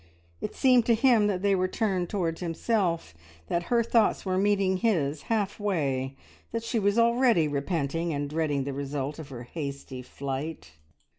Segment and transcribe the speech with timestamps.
[0.41, 3.13] It seemed to him that they were turned towards himself,
[3.49, 6.15] that her thoughts were meeting his half way,
[6.51, 10.71] that she was already repenting, and dreading the result of her hasty flight.